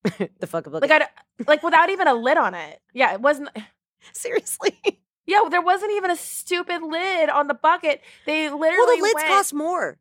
[0.39, 1.07] the fuck Like I
[1.47, 2.79] like without even a lid on it.
[2.93, 3.49] Yeah, it wasn't
[4.13, 4.77] seriously.
[5.25, 8.01] Yeah, there wasn't even a stupid lid on the bucket.
[8.25, 9.97] They literally well, the lids went, cost more.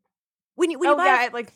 [0.56, 1.52] When you when you Oh buy, yeah, a- like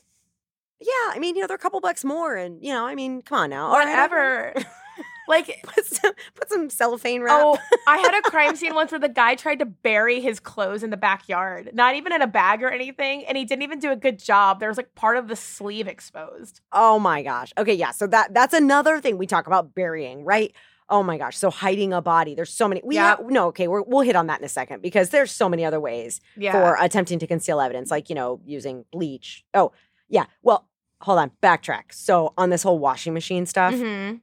[0.81, 3.23] yeah, I mean, you know, they're a couple bucks more, and you know, I mean,
[3.23, 4.55] come on now, right, whatever.
[5.29, 7.41] like put some put some cellophane wrap.
[7.43, 7.59] Oh,
[7.89, 10.91] I had a crime scene once where the guy tried to bury his clothes in
[10.91, 13.97] the backyard, not even in a bag or anything, and he didn't even do a
[13.97, 14.61] good job.
[14.61, 16.61] There was like part of the sleeve exposed.
[16.73, 17.53] Oh my gosh.
[17.59, 17.91] Okay, yeah.
[17.91, 20.53] So that that's another thing we talk about burying, right?
[20.89, 21.37] Oh my gosh.
[21.37, 22.37] So hiding a body.
[22.37, 22.81] There's so many.
[22.85, 23.19] We Yep.
[23.19, 23.49] have no.
[23.49, 26.21] Okay, we're, we'll hit on that in a second because there's so many other ways
[26.37, 26.53] Yeah.
[26.53, 29.45] for attempting to conceal evidence, like you know using bleach.
[29.53, 29.73] Oh
[30.09, 30.27] yeah.
[30.43, 30.69] Well,
[31.01, 31.31] hold on.
[31.43, 31.93] Backtrack.
[31.93, 34.21] So on this whole washing machine stuff, Mhm,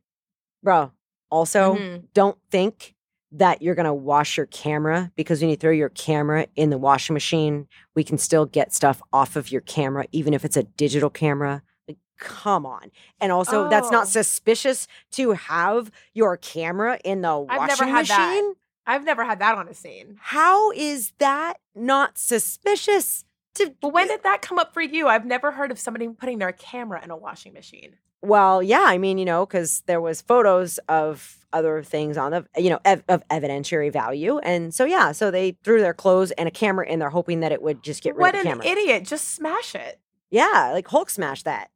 [0.62, 0.92] bro.
[1.30, 2.04] Also, mhm.
[2.14, 2.96] don't think
[3.32, 7.14] that you're gonna wash your camera because when you throw your camera in the washing
[7.16, 11.10] machine, we can still get stuff off of your camera, even if it's a digital
[11.10, 11.64] camera.
[11.88, 12.92] Like, come on.
[13.20, 13.92] And also, that's Oh.
[13.92, 18.28] not suspicious to have your camera in the washing I've never had that.
[18.30, 18.54] machine.
[18.86, 20.18] I've never had that on a scene.
[20.22, 23.26] How is that not suspicious?
[23.56, 25.08] To But when did that come up for you?
[25.08, 27.96] I've never heard of somebody putting their camera in a washing machine.
[28.22, 32.46] Well, yeah, I mean, you know, because there was photos of other things on the,
[32.58, 36.48] you know, ev- of evidentiary value, and so yeah, so they threw their clothes and
[36.48, 38.66] a camera in there, hoping that it would just get rid what of the camera.
[38.66, 39.04] What an idiot!
[39.04, 40.00] Just smash it.
[40.32, 41.70] yeah, like Hulk smashed that.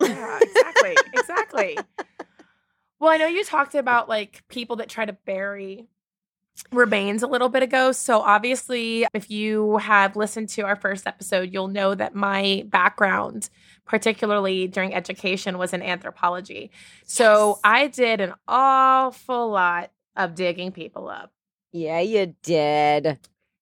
[0.00, 1.78] Yeah, exactly, exactly.
[3.00, 5.88] Well, I know you talked about like people that try to bury
[6.70, 7.92] remains a little bit ago.
[7.92, 13.48] So obviously, if you have listened to our first episode, you'll know that my background,
[13.86, 16.70] particularly during education, was in anthropology.
[17.04, 17.60] So Yes.
[17.64, 21.32] I did an awful lot of digging people up.
[21.72, 23.18] Yeah, you did.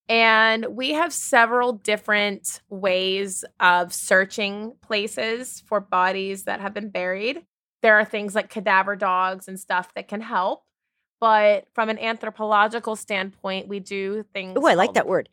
[0.08, 7.46] And we have several different ways of searching places for bodies that have been buried.
[7.80, 10.64] There are things like cadaver dogs and stuff that can help.
[11.22, 14.58] But from an anthropological standpoint, we do things.
[14.60, 15.28] Oh, I like that word.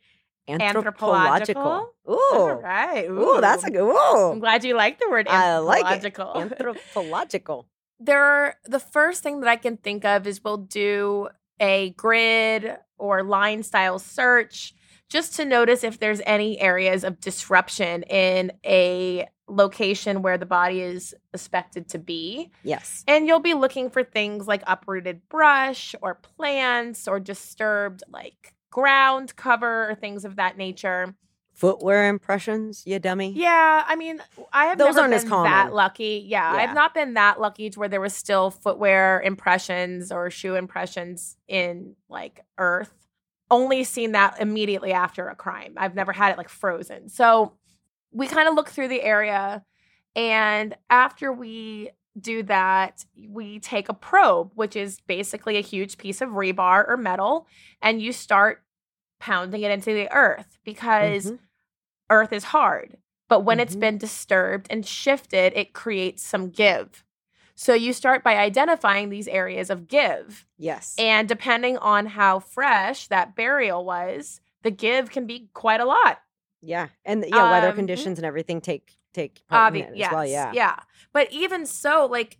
[0.47, 1.63] Anthropological?
[1.63, 1.93] Anthropological.
[2.07, 3.09] Ooh, right.
[3.09, 4.31] ooh, that's a good.
[4.31, 6.05] I'm glad you like the word I like it.
[6.05, 6.41] anthropological.
[6.41, 7.67] anthropological.
[7.99, 12.77] there are the first thing that I can think of is we'll do a grid
[12.99, 14.75] or line style search
[15.09, 20.81] just to notice if there's any areas of disruption in a location where the body
[20.81, 22.51] is expected to be.
[22.63, 23.03] Yes.
[23.07, 29.35] And you'll be looking for things like uprooted brush or plants or disturbed like ground
[29.35, 31.15] cover or things of that nature.
[31.53, 33.33] Footwear impressions, you dummy.
[33.35, 34.21] Yeah, I mean,
[34.53, 35.51] I have Those aren't as common.
[35.51, 36.23] that lucky.
[36.25, 36.59] Yeah, Yeah.
[36.61, 41.35] I've not been that lucky to where there was still footwear impressions or shoe impressions
[41.49, 42.93] in like Earth.
[43.51, 45.73] Only seen that immediately after a crime.
[45.75, 47.09] I've never had it like frozen.
[47.09, 47.53] So
[48.11, 49.63] we kind of look through the area,
[50.15, 56.21] and after we do that, we take a probe, which is basically a huge piece
[56.21, 57.47] of rebar or metal,
[57.81, 58.63] and you start
[59.19, 61.39] pounding it into the earth because Mhm.
[62.09, 62.97] earth is hard.
[63.27, 63.79] But when it's Mhm.
[63.79, 67.03] been disturbed and shifted, it creates some give.
[67.55, 70.45] So you start by identifying these areas of give.
[70.57, 70.95] Yes.
[70.97, 76.21] And depending on how fresh that burial was, the give can be quite a lot.
[76.61, 76.87] Yeah.
[77.05, 80.25] And yeah, weather Um, conditions and everything take take part in Obvi- yes, as well.
[80.25, 80.51] Yeah.
[80.53, 80.75] yeah.
[81.13, 82.37] But even so, like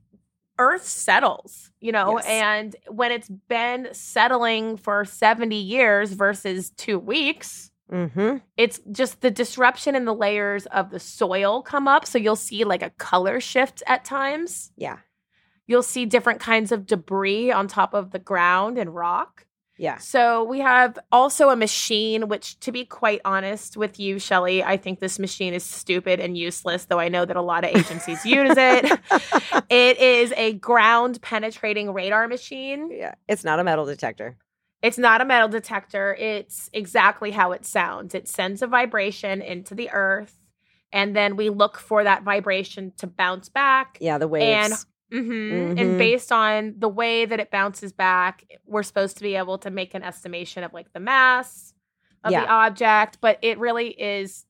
[0.60, 2.26] Earth settles, you know, Yes.
[2.28, 8.38] and when it's been settling for 70 years versus two weeks, Mm-hmm.
[8.56, 12.06] it's just the disruption in the layers of the soil come up.
[12.06, 14.72] So you'll see like a color shift at times.
[14.78, 14.98] Yeah.
[15.66, 19.48] You'll see different kinds of debris on top of the ground and rock.
[19.80, 19.98] Yeah.
[19.98, 24.76] So we have also a machine, which, to be quite honest with you, Shelly, I
[24.76, 28.26] think this machine is stupid and useless, though I know that a lot of agencies
[28.26, 29.00] use it.
[29.70, 32.90] It is a ground penetrating radar machine.
[32.92, 33.14] Yeah.
[33.28, 34.36] It's not a metal detector.
[34.82, 36.16] It's not a metal detector.
[36.16, 38.16] It's exactly how it sounds.
[38.16, 40.36] It sends a vibration into the earth,
[40.92, 43.98] and then we look for that vibration to bounce back.
[44.02, 44.18] Yeah.
[44.18, 44.86] The waves.
[45.12, 45.74] Mhm.
[45.74, 45.80] Mhm.
[45.82, 49.70] And based on the way that it bounces back, we're supposed to be able to
[49.70, 51.74] make an estimation of like the mass
[52.24, 52.42] of Yeah.
[52.42, 54.46] the object, but it really is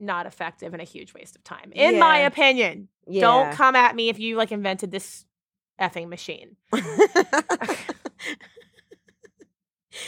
[0.00, 2.88] not effective and a huge waste of time, in my opinion.
[3.06, 3.20] yeah.
[3.20, 5.26] Don't come at me if you like invented this
[5.80, 6.56] effing machine.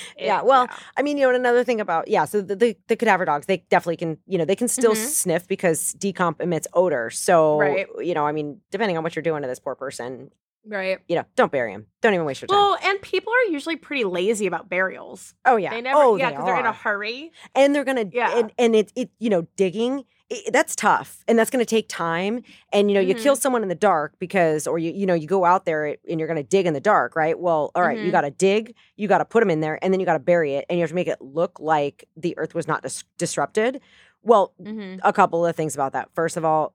[0.19, 2.97] Yeah, It- well, I mean, you know, another thing about yeah, so the, the the
[2.97, 4.97] cadaver dogs, they definitely can, you know, they can still Mhm.
[4.97, 7.11] sniff because decomp emits odor.
[7.11, 7.87] So, Right.
[8.01, 10.31] you know, I mean, depending on what you're doing to this poor person,
[10.67, 10.99] right.
[11.09, 11.87] you know, don't bury him.
[12.01, 12.57] Don't even waste your time.
[12.59, 15.35] Well, and people are usually pretty lazy about burials.
[15.45, 17.33] oh yeah, They never, oh, yeah, because they're in a hurry.
[17.55, 18.39] and they're gonna, Yeah.
[18.39, 20.05] and, and it, it, you know, digging.
[20.31, 22.43] It, that's tough, and that's going to take time.
[22.73, 23.23] And you know, you Mm-hmm.
[23.23, 26.19] kill someone in the dark because, or you, you know, you go out there and
[26.19, 27.39] you're going to dig in the dark, right?
[27.39, 28.13] Well, all right, you Mhm.
[28.13, 30.19] got to dig, you got to put them in there, and then you got to
[30.21, 33.05] bury it, and you have to make it look like the earth was not dis-
[33.19, 33.83] disrupted.
[34.23, 35.01] Well, Mhm.
[35.03, 36.09] a couple of things about that.
[36.15, 36.75] First of all,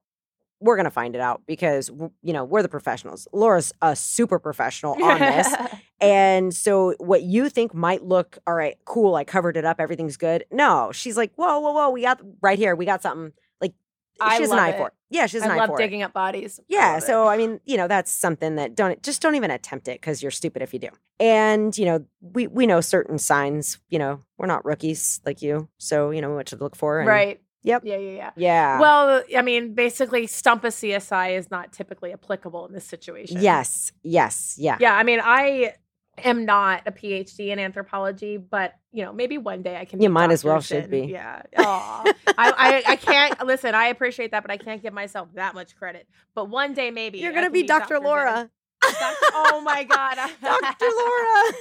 [0.59, 1.89] we're going to find it out because
[2.21, 3.27] you know we're the professionals.
[3.31, 5.53] Laura's a super professional on this,
[6.01, 9.15] and so what you think might look all right, cool.
[9.15, 10.45] I covered it up, everything's good.
[10.51, 13.33] No, she's like, whoa, whoa, whoa, we got right here, we got something.
[13.61, 13.73] Like
[14.19, 14.77] I she has an eye it.
[14.77, 14.93] for it.
[15.09, 16.59] Yeah, she has an I eye love for digging up bodies.
[16.59, 16.63] it.
[16.63, 17.03] I Yeah, it.
[17.03, 20.21] so I mean, you know, that's something that don't just don't even attempt it because
[20.21, 20.89] you're stupid if you do.
[21.19, 23.79] And you know, we we know certain signs.
[23.89, 26.99] You know, we're not rookies like you, so you know what to look for.
[26.99, 27.41] And, right.
[27.63, 27.83] Yep.
[27.85, 28.31] Yeah, yeah, yeah.
[28.35, 28.79] Yeah.
[28.79, 33.41] Well, I mean, basically, stump a CSI is not typically applicable in this situation.
[33.41, 33.91] Yes.
[34.03, 34.55] Yes.
[34.57, 34.77] Yeah.
[34.79, 34.95] Yeah.
[34.95, 35.73] I mean, I
[36.23, 40.01] am not a PhD in anthropology, but you know, maybe one day I can.
[40.01, 40.91] You might as well should Sin.
[40.91, 41.11] be.
[41.11, 41.41] Yeah.
[41.57, 43.75] I, I, I can't listen.
[43.75, 46.07] I appreciate that, but I can't give myself that much credit.
[46.35, 47.95] But one day, maybe You're gonna can be Dr.
[47.95, 48.03] Sin.
[48.03, 48.49] Laura.
[48.83, 50.85] Oh my god, Dr.
[50.85, 51.53] Laura.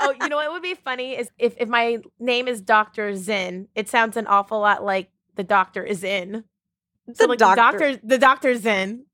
[0.00, 3.14] oh, you know what would be funny is if if my name is Dr.
[3.16, 6.44] Zin, it sounds an awful lot like the doctor is in.
[7.14, 9.04] So The like doctor- the doctor the doctor's in.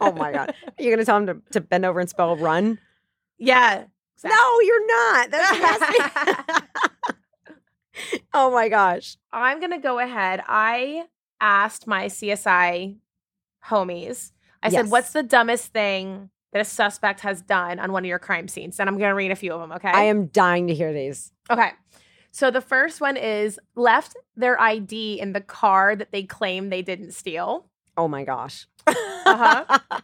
[0.00, 0.54] Oh my god.
[0.78, 2.78] You're gonna tell him to, to bend over and spell run?
[3.38, 3.84] Yeah.
[4.16, 4.36] exactly.
[4.36, 5.30] No, you're not.
[5.30, 6.62] That's
[8.34, 9.16] oh my gosh.
[9.32, 10.42] I'm gonna go ahead.
[10.46, 11.04] I
[11.40, 12.96] asked my CSI
[13.66, 14.32] homies.
[14.62, 18.18] I said, "What's the dumbest thing that a suspect has done on one of your
[18.18, 19.72] crime scenes?" And I'm gonna read a few of them.
[19.72, 19.88] Okay.
[19.90, 21.32] I am dying to hear these.
[21.50, 21.70] Okay.
[22.32, 26.82] So the first one is left their ID in the car that they claim they
[26.82, 27.66] didn't steal.
[27.96, 28.66] Oh my gosh.
[28.86, 29.78] Uh-huh.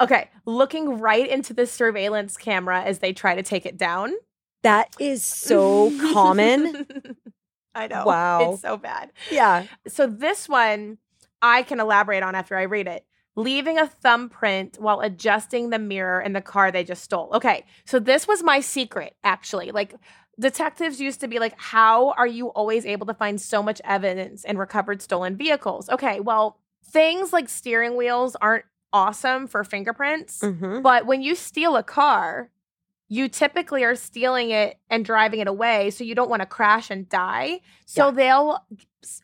[0.00, 4.14] Okay, looking right into the surveillance camera as they try to take it down.
[4.62, 6.86] that is so common.
[7.74, 8.04] I know.
[8.06, 8.52] Wow.
[8.52, 9.12] It's so bad.
[9.30, 9.66] Yeah.
[9.86, 10.96] So this one
[11.42, 13.04] I can elaborate on after I read it.
[13.36, 17.30] Leaving a thumbprint while adjusting the mirror in the car they just stole.
[17.34, 19.70] Okay, so this was my secret actually.
[19.70, 19.94] Like
[20.38, 24.44] detectives used to be like, How are you always able to find so much evidence
[24.44, 25.88] in recovered stolen vehicles?
[25.88, 30.82] Okay, well, things like steering wheels aren't awesome for fingerprints, Mhm.
[30.82, 32.50] but when you steal a car,
[33.12, 35.90] you typically are stealing it and driving it away.
[35.90, 37.60] So you don't want to crash and die.
[37.84, 38.10] So Yeah.
[38.12, 38.64] they'll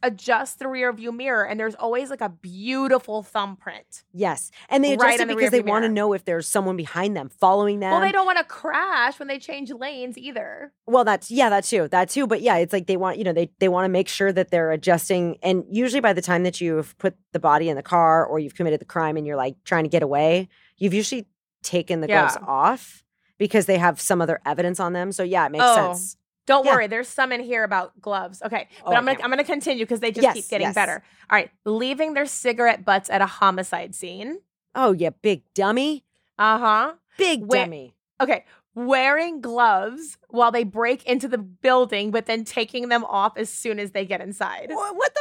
[0.03, 4.03] adjust the rear view mirror and there's always like a beautiful thumbprint.
[4.13, 4.51] Yes.
[4.69, 7.17] And they adjust on it the because they want to know if there's someone behind
[7.17, 7.93] them following them.
[7.93, 10.73] well, they don't want to crash when they change lanes either.
[10.87, 12.27] Well, that's yeah, that too, that too.
[12.27, 14.51] But yeah, it's like they want you know they they want to make sure that
[14.51, 18.27] they're adjusting, and usually by the time that you've put the body in the car
[18.27, 21.29] or you've committed the crime and you're like trying to get away, you've usually
[21.63, 23.05] taken the gloves off
[23.39, 25.13] because they have some other evidence on them.
[25.13, 26.17] So yeah, it makes Oh, sense.
[26.47, 26.75] Don't Yeah.
[26.75, 28.41] worry, there's some in here about gloves.
[28.43, 30.69] Okay, Oh, but I I'm gonna I'm gonna continue because they just Yes, keep getting
[30.69, 30.75] yes.
[30.75, 31.03] better.
[31.29, 34.41] All right, leaving their cigarette butts at a homicide scene.
[34.75, 36.05] Oh yeah, big dummy,
[36.39, 36.93] Uh huh.
[37.19, 37.95] big Where- dummy.
[38.21, 38.45] Okay,
[38.77, 43.81] wearing gloves while they break into the building, but then taking them off as soon
[43.81, 44.69] as they get inside.
[44.71, 45.21] What, what the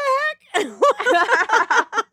[0.54, 1.96] heck?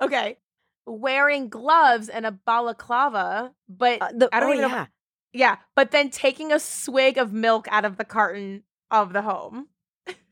[0.02, 0.38] okay,
[0.86, 4.86] wearing gloves and a balaclava, but Uh, the- I don't oh, even know.
[5.32, 5.56] Yeah.
[5.74, 9.68] but then taking a swig of milk out of the carton of the home.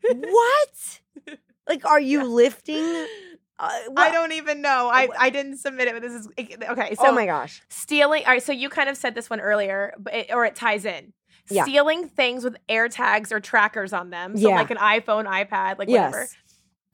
[0.01, 0.99] what?
[1.67, 3.07] Like, are you lifting?
[3.59, 4.89] Uh, I don't even know.
[4.91, 6.27] I, I didn't submit it, but this is
[6.69, 6.95] okay.
[6.95, 7.61] So oh my gosh.
[7.69, 8.23] stealing.
[8.25, 10.85] All right, so you kind of said this one earlier, but it, or it ties
[10.85, 11.13] in.
[11.49, 11.63] Yeah.
[11.63, 14.37] Stealing things with air tags or trackers on them.
[14.37, 14.55] So Yeah.
[14.57, 16.27] like an iPhone, iPad, like whatever.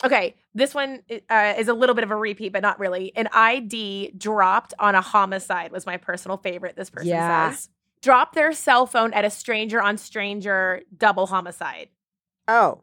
[0.05, 3.11] Okay, this one uh, is a little bit of a repeat, but not really.
[3.15, 6.75] An ID dropped on a homicide was my personal favorite.
[6.75, 7.51] This person Yeah.
[7.51, 7.69] says.
[8.03, 11.89] Drop their cell phone at a stranger on stranger double homicide.
[12.47, 12.81] Oh.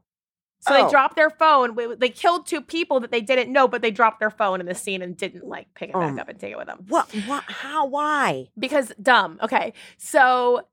[0.63, 0.85] So Oh.
[0.85, 1.77] they dropped their phone.
[1.99, 4.75] They killed two people that they didn't know, but they dropped their phone in the
[4.75, 7.09] scene and didn't like pick it back Um, up and take it with them What?
[7.27, 7.45] What?
[7.45, 7.87] How?
[7.87, 8.49] Why?
[8.59, 9.39] because dumb.
[9.43, 10.67] Okay, so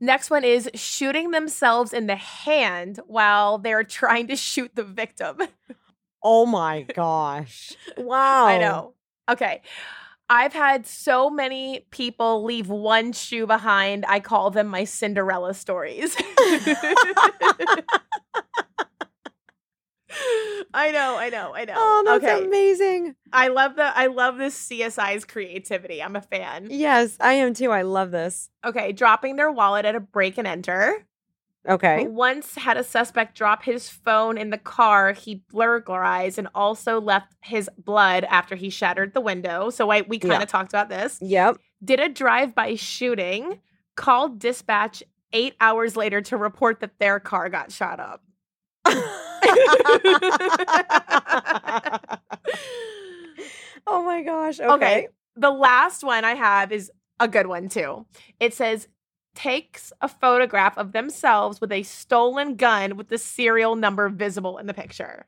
[0.00, 5.38] next one is shooting themselves in the hand while they're trying to shoot the victim.
[6.22, 7.74] Oh my gosh.
[7.98, 8.44] Wow.
[8.46, 8.94] I know.
[9.30, 9.60] Okay.
[10.30, 14.04] I've had so many people leave one shoe behind.
[14.06, 16.14] I call them my Cinderella stories.
[20.74, 21.74] I know, I know, I know.
[21.76, 22.44] Oh, that's okay.
[22.44, 23.14] amazing.
[23.32, 26.02] I love the I love this CSI's creativity.
[26.02, 26.68] I'm a fan.
[26.70, 27.70] Yes, I am too.
[27.70, 28.50] I love this.
[28.64, 31.06] Okay, dropping their wallet at a break and enter.
[31.68, 32.06] Okay.
[32.08, 37.34] Once had a suspect drop his phone in the car he burglarized and also left
[37.42, 39.70] his blood after he shattered the window.
[39.70, 40.44] So I, we kind of Yeah.
[40.46, 41.18] talked about this.
[41.20, 41.58] Yep.
[41.84, 43.60] Did a drive-by shooting,
[43.96, 45.02] called dispatch
[45.32, 48.22] 8 hours later to report that their car got shot up.
[53.86, 54.60] oh my gosh.
[54.60, 54.72] Okay.
[54.74, 55.08] Okay.
[55.36, 56.90] The last one I have is
[57.20, 58.06] a good one too.
[58.40, 58.88] It says
[59.38, 64.66] takes a photograph of themselves with a stolen gun with the serial number visible in
[64.66, 65.26] the picture.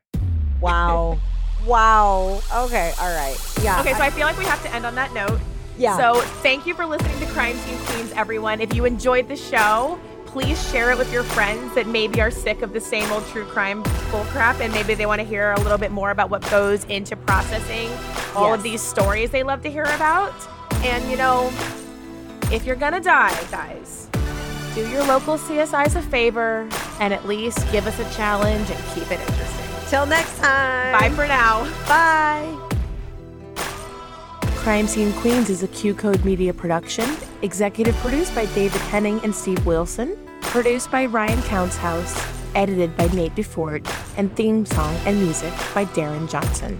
[0.59, 1.17] Wow.
[1.65, 2.41] wow.
[2.53, 2.93] Okay.
[2.99, 3.37] All right.
[3.63, 3.79] Yeah.
[3.79, 5.39] Okay, so I feel like we have to end on that note.
[5.77, 5.95] yeah.
[5.97, 8.59] So thank you for listening to Crime Scene Queens, everyone.
[8.59, 12.61] If you enjoyed the show, please share it with your friends that maybe are sick
[12.63, 13.81] of the same old true crime
[14.11, 17.15] bullcrap and maybe they want to hear a little bit more about what goes into
[17.15, 17.89] processing
[18.35, 20.33] all of these stories they love to hear about.
[20.83, 21.49] And you know,
[22.51, 24.00] if you're gonna die, guys,
[24.73, 26.67] do your local CSIs a favor
[26.99, 29.65] and at least give us a challenge and keep it interesting.
[29.89, 30.93] Till next time.
[30.99, 31.65] Bye for now.
[31.87, 32.57] Bye.
[34.61, 37.09] Crime Scene Queens is a Q Code Media production,
[37.41, 42.15] executive produced by David Henning and Steve Wilson, produced by Ryan Countshouse,
[42.53, 43.83] edited by Nate Defort,
[44.17, 46.79] and theme song and music by Darren Johnson.